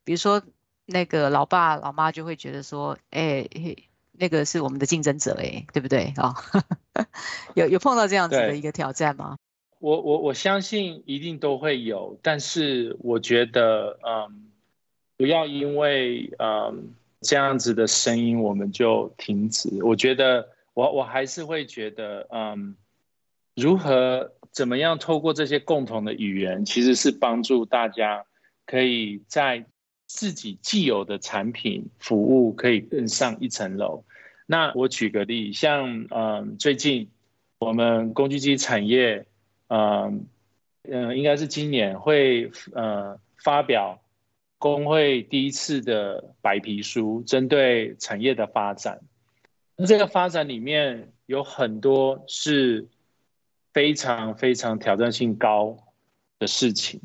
[0.04, 0.42] 比如说
[0.84, 3.48] 那个老爸老妈就会觉得说，哎，
[4.10, 6.34] 那个是我们的竞争者，哎，对不对啊？
[7.54, 9.36] 有有碰到这样子的一个挑战吗？
[9.78, 14.50] 我我我相信一定都会有，但是我觉得，嗯，
[15.16, 19.84] 不要因为嗯这样子的声音我们就停止。
[19.84, 22.74] 我觉得我我还是会觉得，嗯，
[23.54, 24.32] 如何？
[24.50, 28.24] 怎么样透过这些共同的语言，其实是帮助大家
[28.66, 29.66] 可以在
[30.06, 34.04] 自己既有的产品服务可以更上一层楼。
[34.46, 37.10] 那我举个例，像嗯，最近
[37.58, 39.26] 我们工具机产业，
[39.68, 40.26] 嗯
[40.82, 44.00] 嗯，应该是今年会呃发表
[44.58, 49.00] 工会第一次的白皮书，针对产业的发展。
[49.76, 52.88] 那这个发展里面有很多是。
[53.78, 55.78] 非常非常挑战性高
[56.40, 57.00] 的事情，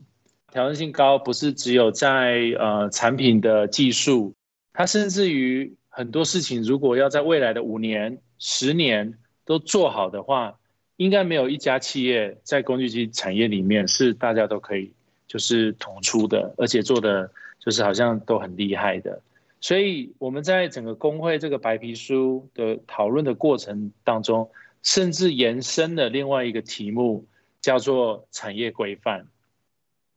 [0.51, 4.33] 挑战性高不是只有在呃产品的技术，
[4.73, 9.13] 它甚至于很多事情，如果要在未来的五年、十年
[9.45, 10.57] 都做好的话，
[10.95, 14.91] 应该没有一家企业在工具机产业里面是大家都可以
[15.27, 19.21] 就是突出的，而且做的就是好像都很厉害的。
[19.62, 24.49] 所以我们在整个工会这个白皮书的讨论的过程当中。
[24.84, 27.26] 甚至延伸了另外一个题目，
[27.62, 29.28] 叫做产业规范。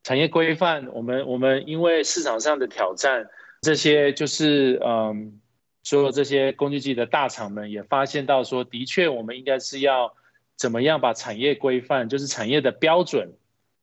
[0.02, 3.28] 产业规范，我们我们因为市场上的挑战，
[3.62, 5.40] 这些就是嗯，
[5.82, 10.14] 所有这些工具机的大厂们也发现到说，的确我们应该是要
[10.56, 13.32] 怎么样把产业规范，就是产业的标准，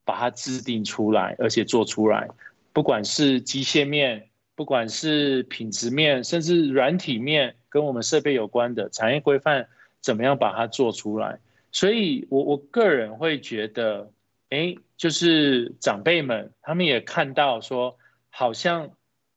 [0.06, 2.30] 把它制定出来，而且做出来。
[2.72, 9.68] 不管是机械面，不管是品质面，甚至软体面，跟我们设备有关的产业规范。
[10.04, 11.40] 怎么样把它做出来？
[11.72, 14.12] 所以，我我个人会觉得，
[14.50, 17.98] 哎，就是长辈们他们也看到说，
[18.30, 18.92] 好像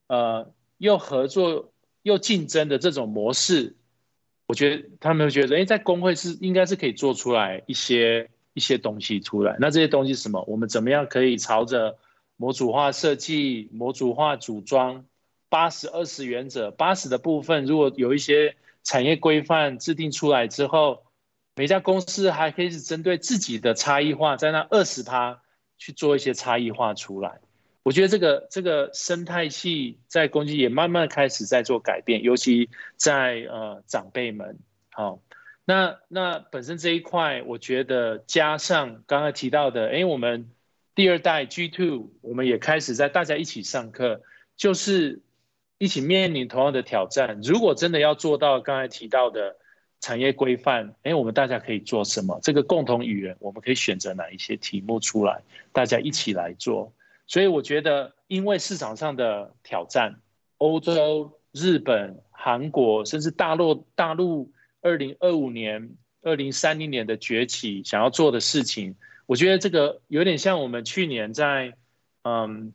[0.09, 3.77] 呃，又合作又竞争的这种模式，
[4.47, 9.57] 我觉得他们觉得，哎，在工会是应该是可以做出来一些一些东西出来。
[9.59, 10.45] 那这些东西什么？
[10.47, 11.97] 我们怎么样可以朝着
[12.37, 15.07] 模组化设计、模组化组装、
[15.49, 18.57] 八十二十原则，八十的部分如果有一些。
[18.87, 21.03] 产业规范制定出来之后，
[21.57, 25.43] 每家公司还可以是针对自己的差异化，在那二十趴
[25.77, 27.41] 去做一些差异化出来。
[27.83, 34.57] 我觉得这个这个生态系在工具也慢慢开始在做改变，尤其在呃长辈们。
[34.91, 35.21] 好，
[35.65, 40.49] 那那本身这一块，我觉得加上刚刚提到的，哎，我们
[40.95, 44.23] 第二代 G Two，我们也开始在大家一起上课，
[44.57, 45.26] 就是。
[45.79, 47.41] 一起面临同样的挑战。
[47.43, 49.57] 如果真的要做到刚才提到的
[50.01, 52.39] 产业规范，哎，我们大家可以做什么？
[52.43, 56.93] 这个共同语言，我们可以选择哪一些题目出来，大家一起来做。
[57.27, 60.21] 所以我觉得，因为市场上的挑战，
[60.59, 68.95] 欧洲、日本、韩国，甚至大陆大陆二零二五年、二零三零年的崛起，想要做的事情，
[69.27, 71.75] 我觉得这个有点像我们去年在，
[72.23, 72.73] 嗯，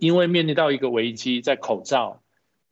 [0.00, 2.20] 因为面临到一个危机，在口罩，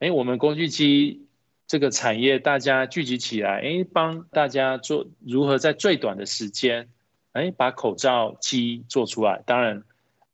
[0.03, 1.29] 哎，我们工具机。
[1.69, 6.89] 这个产业大家聚集起来，哎，帮大家做如何在最短的时间，
[7.33, 9.43] 哎，把口罩机做出来。
[9.47, 9.83] 当然，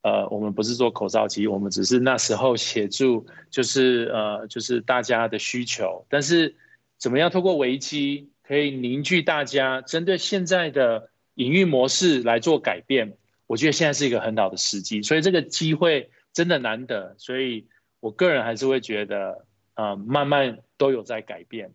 [0.03, 6.05] 呃，我们不是做口罩机，我们只是那时候协助，就是呃，就是大家的需求。
[6.09, 6.57] 但是，
[6.97, 13.17] 怎么样通过危机可以凝聚大家，针对现在的营运模式来做改变？
[13.47, 17.15] 我觉得现在是一个很好的时机，所以这个机会真的难得。
[17.17, 17.67] 所以
[18.01, 19.45] 我个人还是会觉得。
[19.79, 21.71] 啊，慢慢都有在改变。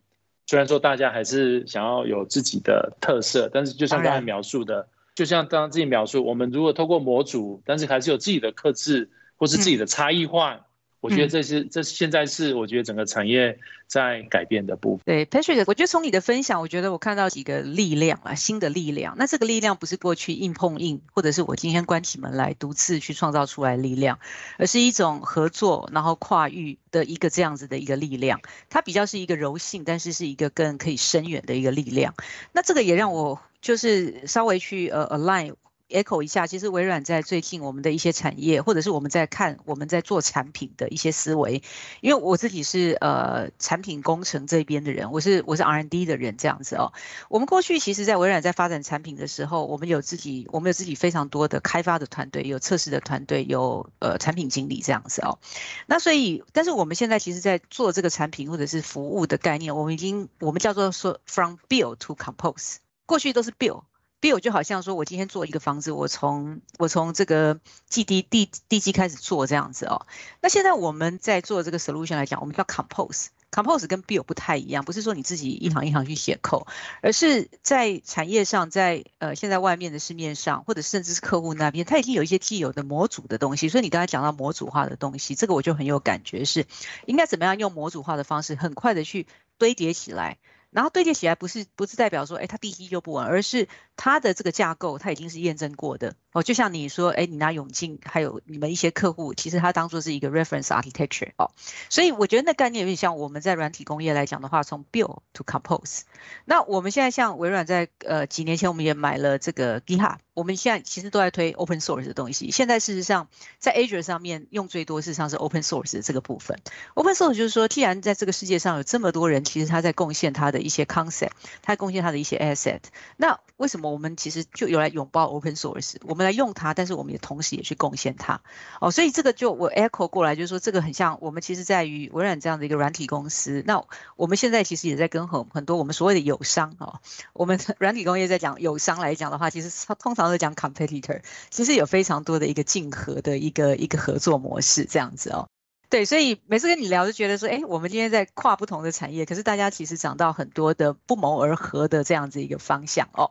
[0.45, 10.67] 虽然说大家还是想要有自己的特色，但是就像刚才描述的，就像刚刚自己描述，我们如果透过模组，但是还是有自己的克制或是自己的差异化。
[11.03, 15.03] 我觉得这是这现在是我觉得整个产业在改变的部分。
[15.03, 19.15] 对，Patrick，我觉得从你的分享，我觉得我看到几个力量啊，新的力量。
[19.17, 24.17] 那这个力量不是过去硬碰硬，或者是我今天关起门来独自去创造出来力量，
[24.57, 28.39] 而是一种合作，然后跨域的一个这样子的一个力量。
[28.69, 32.13] 它比较是一个柔性，但是是一个更可以深远的一个力量。
[32.53, 35.55] 那这个也让我就是稍微去呃 align。
[35.93, 41.61] Echo 一下，其实微软在最近我们的一些产业，或者是我们在看我们在做产品的一些思维，
[42.01, 46.91] 因为我自己是呃产品工程这边的人，我是我是 R&D 的人这样子哦。
[47.29, 55.37] 我们过去其实，在微软在发展产品的时候，我们有自己我们有自己非常多的开发的团队，有测试的团队，有呃产品经理这样子哦。
[55.85, 63.83] 那所以，但是我们现在其实，在做这个产品或者是服务的概念，我们已经我们叫做说 from build to compose，过去都是 build。
[64.23, 67.59] Bill 就好像说，我今天做一个房子，我从我从这个
[67.89, 70.07] 基地地地基开始做这样子哦。
[70.41, 73.27] 那现在我们在做这个 solution 来讲，我们叫 compose。
[73.51, 76.65] compose 跟 bill 不太一样，不是说你自己一行一行去写 code，
[77.01, 83.67] 而是在产业上，在呃现在外面的市面上，或者甚至是客户那边，它已经有一些既有的模组的东西。
[83.67, 86.65] 所以你刚才讲到模组化的东西，这个我就很有感觉，是
[87.05, 90.37] 应该怎么样用模组化的方式，很快的去堆叠起来。
[90.73, 96.15] 然后对接起来不是不是代表说，哎，它地基就不稳，而是它的这个架构它已经是验证过的。
[96.33, 96.43] 哦。
[96.43, 101.51] 就像你说，哎，你拿永进，还有你们一些客户，其实它当做是一个 reference architecture 哦。
[101.89, 106.01] 所以我觉得那概念有点像我们在软体工业来讲的话，从 build to compose。
[106.45, 110.17] 那我们现在像微软在呃几年前我们也买了这个 GitHub。
[110.33, 112.49] 我们现在其实都在推 open source 的东西。
[112.49, 113.27] 现在事实上，
[113.59, 116.59] 在 Azure 上面用最多，事实上是 open source 这个部分。
[116.95, 122.79] open source 就是说，既然在这个世界上有这么多人，其实他在贡献他的一些 concept，他贡献他的一些 asset。
[123.15, 125.97] 那为什么我们其实就有来拥抱 open source？
[126.01, 128.41] 我们来用它，但是我们也同时也去贡献它。
[128.81, 133.63] 哦，所以这个就我 echo 过来，就是说这个很像我们其实在于微软这样的一个软体公司。
[133.67, 133.83] 那
[134.15, 136.99] 我们现在其实也在跟很很多我们所谓的友商哦，
[137.33, 140.23] 我们软体工业在讲友商来讲的话，其实它通常。
[140.23, 145.49] 都讲 competitor，其实有非常多的一个竞合的一个一个合作模式这样子哦。
[145.93, 153.29] 对，所以每次跟你聊就觉得说，哎，我们今天在跨不同的产业，可是大家其实讲到很多的不谋而合的这样子一个方向哦。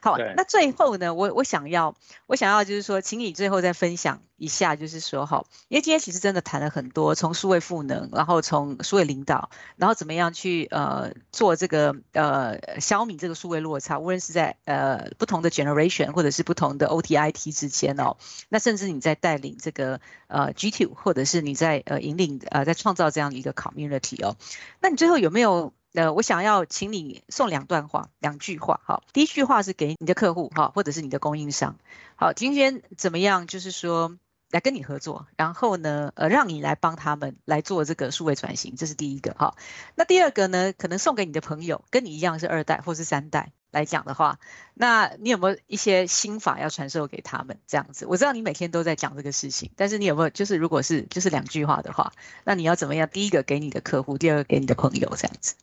[0.00, 1.96] 好，那最后呢，我我想要
[2.28, 18.16] 我想要就是说，请你最后再分享一下，就是说哈，因为今天其实真的谈了很多，从数位赋能，然后从数位领导，然后怎么样去呃做这个呃消弭这个数位落差，无论是在呃不同的 generation 或者是不同的 OTIT 之间哦，
[18.48, 24.36] 那甚至你在带领这个呃 G2，或者是你在呃引领呃，在创造这样一个 community 哦，
[24.80, 29.04] 那你最后有没有呃，我想要请你送两段话，两句话哈。
[29.12, 31.76] 第一句话是给你的客户哈，或者是你的供应商，
[32.16, 33.46] 好，今天怎么样？
[33.46, 34.16] 就是说
[34.54, 39.56] 来跟你合作，然后呢，呃，让你来帮他们来做这个数位转型，这是第一个哈。
[39.96, 43.50] 那第二个呢，可能送给你的朋友，跟你一样是二代或是三代。
[43.72, 44.38] 来讲的话，
[44.74, 47.58] 那你有没有一些心法要传授给他们？
[47.66, 52.12] 这样子，我知道你每天都在讲这个事情，但是你有没有就是如果是就是两句话的话，
[52.44, 53.08] 那你要怎么样？
[53.12, 55.56] 第一个给你的客户，第二个给你的朋友，这样子。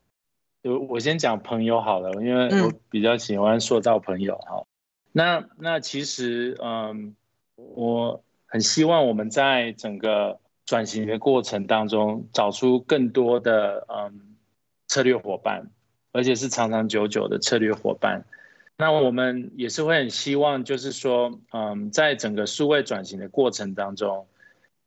[0.63, 4.65] 我我先讲朋友好了，因为我比较喜欢塑造朋友哈。
[5.13, 7.15] 那那其实嗯，
[7.55, 8.21] 我
[8.51, 14.35] 很希望我们在整个转型的过程当中，找出更多的嗯
[14.87, 15.71] 策略伙伴。
[16.13, 18.25] 而且是长长久久的策略伙伴，
[18.75, 24.27] 那我们也是会很希望，就是说，嗯，在整个数位转型的过程当中，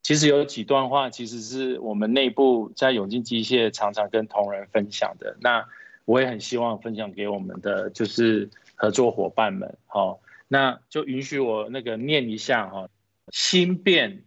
[0.02, 5.38] 其实有几段话，其实是我们内部在永进机械常常跟同仁分享的。
[5.40, 5.64] 那
[6.04, 9.78] 我也很希望分享给我们的就是合作伙伴们。
[9.86, 12.90] 好，那就允许我那个念一下哈，
[13.32, 14.24] 心变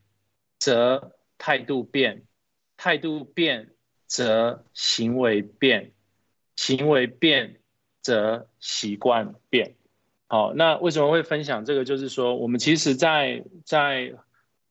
[0.59, 2.23] 则态度变，
[2.77, 3.71] 态度变
[4.07, 5.91] 则行为变，
[6.55, 7.59] 行为变
[8.01, 9.75] 则习惯变。
[10.27, 11.85] 好，那为什么会分享这个？
[11.85, 14.13] 就是说，我们其实，在在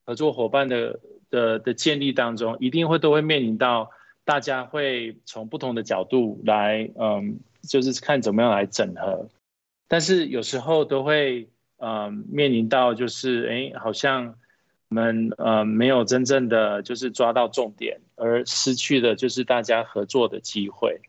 [0.05, 0.99] 合作伙伴的
[1.29, 3.89] 的的建立当中，一定会都会面临到
[4.23, 9.29] 大家会从不同的角度来，嗯，就是看怎么样来整合。
[9.87, 14.35] 但是有时候都会，嗯，面临到就是，哎，好像
[14.89, 21.01] 我们呃没有真正的就是抓到重点，而失去的就是大家合作的机会。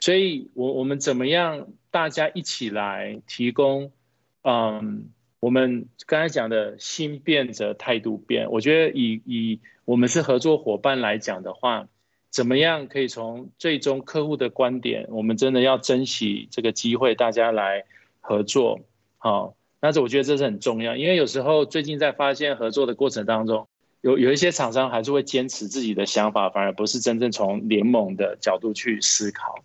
[0.00, 1.68] 所以，我我们怎么样？
[1.92, 3.92] 大家一起来提供，
[4.44, 5.10] 嗯，
[5.40, 8.50] 我们刚才讲的心变则态度变。
[8.50, 11.86] 我觉得以以我们是合作伙伴来讲的话，
[12.30, 17.84] 怎么样可以从最终客户的观点，我们真的要珍惜这个机会，大家来
[18.20, 18.80] 合作。
[19.18, 23.68] 好，那这我觉得这是很重要，因为有时候最近在发现合作的过程当中，
[24.00, 29.56] 有有一些厂商还是会坚持自己的想法，反而不是真正从联盟的角度去思考。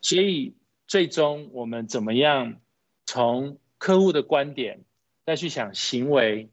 [0.00, 0.54] 所以
[0.86, 2.54] 最终我们怎么样
[3.04, 4.82] 从客户的观点
[5.26, 6.50] 再去想行为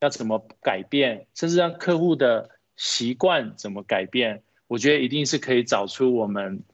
[0.00, 4.42] 要怎么改变，甚至让客户的习惯怎么改变？
[4.66, 6.64] 我觉得一定是可以找出我们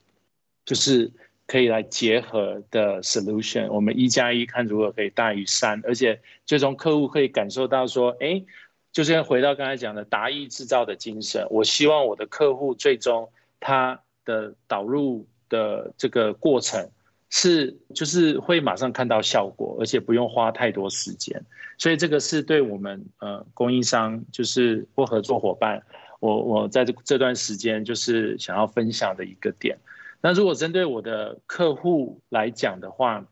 [0.65, 1.13] 就是
[1.47, 3.71] 可以来结合的 solution。
[3.71, 8.43] 我们一加一看如何可以大于三，而且最终客户可以感受到说，哎，
[8.91, 11.47] 就是回到刚才讲的达意制造的精神。
[11.49, 13.29] 我希望我的客户最终
[13.59, 15.25] 他的导入。
[15.49, 16.89] 的这个过程
[17.29, 21.41] 是就是会马上看到效果，而且不用花太多时间，
[21.77, 25.81] 所以这个是对我们呃供应商就是或合作伙伴，
[26.19, 29.77] 我我在这这段时间就是想要分享的一个点。
[30.21, 33.25] 那如果针对我的客户来讲的话，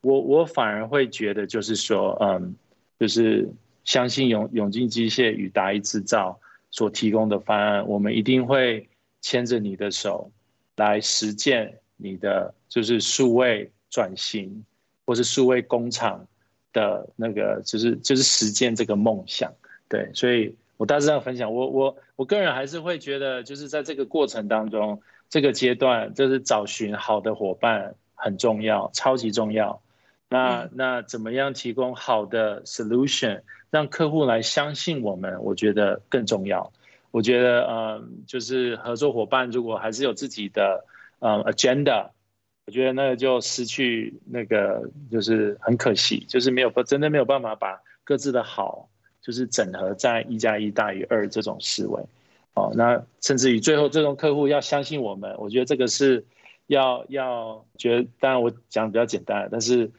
[0.00, 2.54] 我我反而会觉得就是说，嗯，
[2.98, 3.48] 就是
[3.84, 6.38] 相信永永进机械与达意制造
[6.70, 8.88] 所提供的方案，我们一定会
[9.20, 10.30] 牵着你的手。
[10.76, 14.64] 来实践你的就是数位转型，
[15.04, 16.26] 或是数位工厂
[16.72, 19.52] 的那个，就是就是实践这个梦想。
[19.86, 25.00] 对，所以我大致上分享，我我我个人还是会觉得，就是在这个过程当中，
[25.32, 29.80] 这个阶段就是找寻好的伙伴很重要，超级重要。
[30.28, 35.42] 那那怎么样提供好的 solution，让客户来相信我们？
[35.42, 36.70] 我觉得更重要。
[37.12, 40.84] 我觉得，嗯，就是合作伙伴如果还是有自己的，
[41.20, 42.10] 嗯，agenda，
[42.66, 48.90] 我觉得那个就失去那个，就是很可惜，就是没有真的没有办法把各自的好，
[49.22, 52.02] 就是整合在一加一大于二这种思维，
[52.54, 56.24] 哦，那甚至于最后最终客户要相信我们，我觉得这个是
[56.66, 59.90] 要要觉得，当然我讲比较简单，但是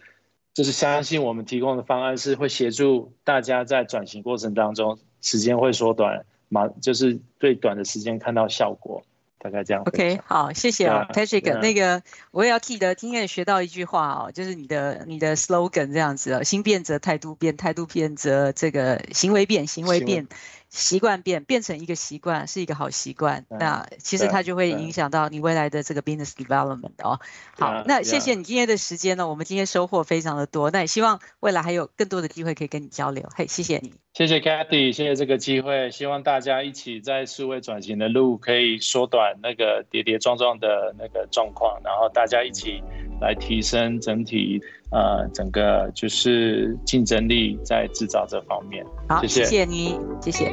[0.54, 6.26] 就是相信我们提供的方案是会协助大家在转型过程当中时间会缩短。
[6.50, 9.04] 马就是最短的时间看到效果，
[9.40, 9.82] 大概这样。
[9.88, 11.60] OK，好，谢谢啊，Patrick。
[11.62, 20.28] 那个我也要记得，今天也学到一句话哦，就是你的你的 slogan 这样子哦，心变则态度变，态度变则这个行为变，行为变。
[20.74, 23.46] 习惯变变成一个习惯，是一个好习惯。
[23.48, 27.20] 那其实它就会影响到你未来的这个 business development 哦。
[27.60, 30.72] 好，那谢谢你今天的时间呢，我们今天收获非常的多。
[30.72, 33.30] 那也希望未来还有更多的机会可以跟你交流。
[33.36, 35.92] 嘿，谢谢你，谢谢 Cathy，谢谢这个机会。
[35.92, 42.82] 希望大家一起在数位转型的路可以缩短那个跌跌撞撞的那个状况，然后大家一起
[43.22, 44.60] 来提升整体
[44.94, 48.86] 呃整个就是竞争力在制造这方面。
[49.10, 50.52] 好，谢谢你，谢谢。